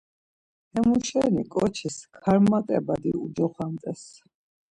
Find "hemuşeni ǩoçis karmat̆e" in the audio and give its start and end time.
0.71-2.77